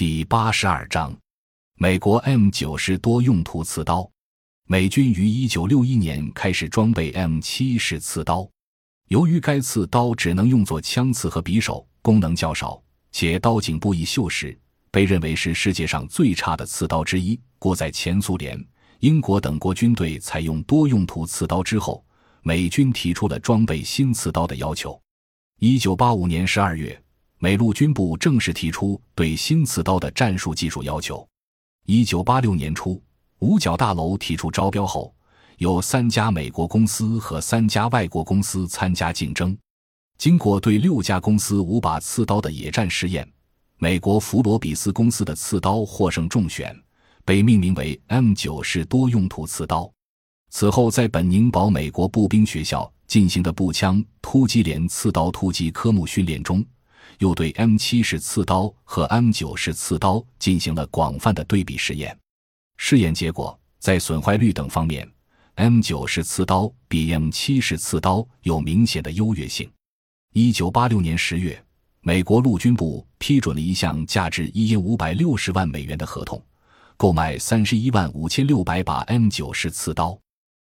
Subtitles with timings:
[0.00, 1.14] 第八十二章，
[1.76, 4.10] 美国 M 九式多用途刺刀。
[4.66, 8.48] 美军于一九六一年开始装备 M 七式刺刀。
[9.08, 12.82] 由于该刺刀只能用作枪刺和匕首，功能较少，
[13.12, 14.56] 且刀颈部易锈蚀，
[14.90, 17.38] 被认为是世界上最差的刺刀之一。
[17.58, 18.58] 故在前苏联、
[19.00, 22.02] 英国等国军队采用多用途刺刀之后，
[22.40, 24.98] 美军提出了装备新刺刀的要求。
[25.58, 26.98] 一九八五年十二月。
[27.42, 31.26] 美陆军部正式提出对新刺刀的战术技术要求。
[31.86, 33.02] 一九八六年初，
[33.38, 35.14] 五角大楼提出招标后，
[35.56, 39.56] 有三家美国公司和三家外国公司参加竞争。
[40.18, 43.26] 经过对六家公司五把刺刀的野战试验，
[43.78, 46.78] 美国弗罗比斯公司的刺刀获胜中选，
[47.24, 49.90] 被命名为 M 九式多用途刺刀。
[50.50, 56.62] 此后，在本宁堡美国步兵学校进行的步枪突击连刺刀突击科目训练中。
[57.20, 62.18] 又对 M 七式刺刀和 M 九式刺刀进行了广泛的对比试验，
[62.78, 65.06] 试验结果在损坏率等方面
[65.56, 69.70] ，M 九式刺刀比 M 七式刺刀有明显的优越性。
[70.32, 71.62] 一九八六年十月，
[72.00, 76.42] 美国陆军部批准了一项价值一亿五百六十万美元的合同，
[76.96, 80.18] 购买三十一万五千六百把 M 九式刺刀。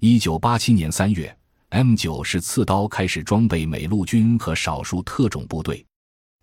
[0.00, 5.86] 一九八七年三月，M 九式刺刀开始装备美陆军和少数特种部队。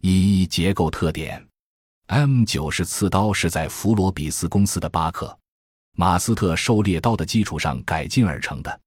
[0.02, 1.45] 一结构特点
[2.08, 5.38] ：M 九式刺刀是在弗罗比斯公司的巴克
[5.97, 8.80] 马斯特狩猎刀的基础上改进而成的。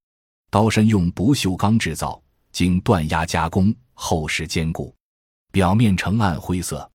[0.51, 4.95] 刀身用不锈钢制造，经锻压加工，厚实坚固，
[5.51, 6.91] 表面呈暗灰色。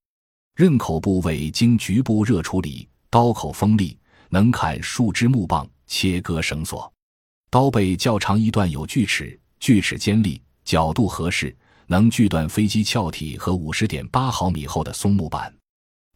[0.55, 3.95] 刃口部位经局部热处理，刀口锋利，
[4.29, 6.91] 能砍树枝、木棒、切割绳索。
[7.51, 11.55] 刀背较长一段有锯齿，锯齿尖利，角度合适。
[11.89, 15.53] 能锯断飞机壳体和五十点八毫米厚的松木板，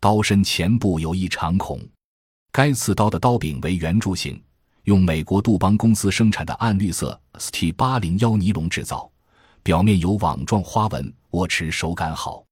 [0.02, 1.80] 刀身前部有一长孔。
[2.52, 4.42] 该刺刀的刀柄为圆柱形，
[4.84, 9.10] 用美国杜邦公司生产的暗绿色 ST 八零幺尼龙制造，
[9.64, 12.44] 表面有网状花纹，握持手感好。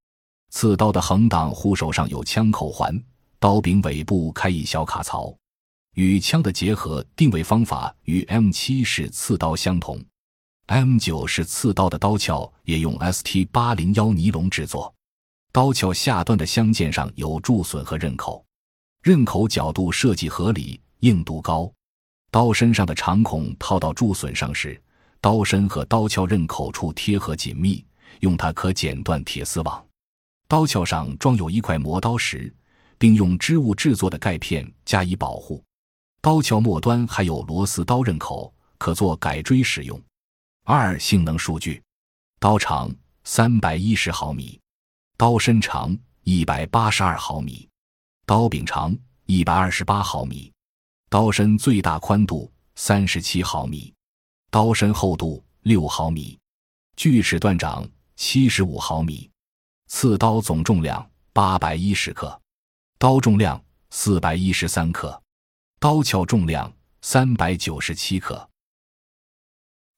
[0.51, 2.97] 刺刀的横挡护手上有枪口环，
[3.37, 5.35] 刀柄尾部开一小卡槽。
[5.95, 10.01] 与枪的结合定位方法与 M 七式刺刀相同。
[10.69, 14.93] M 九式刺刀的刀鞘也用 ST 八零幺尼龙制作，
[15.51, 18.45] 刀鞘下端的相间上有铸损和刃口，
[19.01, 21.71] 刃口角度设计合理，硬度高。
[22.29, 24.79] 刀身上的长孔套到铸损上时，
[25.19, 27.83] 刀身和刀鞘刃口处贴合紧密，
[28.19, 29.83] 用它可剪断铁丝网。
[30.47, 32.53] 刀鞘上装有一块磨刀石，
[32.99, 35.63] 并用织物制作的盖片加以保护。
[36.21, 39.99] 刀鞘末端还有螺丝刀刃口，可做改锥使用。
[40.71, 41.81] 二性能数据：
[42.39, 44.61] 刀长三百一十毫米，
[45.17, 47.67] 刀身长一百八十二毫米，
[48.27, 50.53] 刀柄长一百二十八毫米，
[51.09, 53.91] 刀身最大宽度三十七毫米，
[54.51, 56.37] 刀身厚度六毫米，
[56.95, 57.83] 锯齿断掌
[58.15, 59.27] 七十五毫米，
[59.87, 61.03] 刺刀总重量
[61.33, 62.39] 八百一十克，
[62.99, 63.59] 刀重量
[63.89, 65.19] 四百一十三克，
[65.79, 66.71] 刀鞘重量
[67.01, 68.47] 三百九十七克。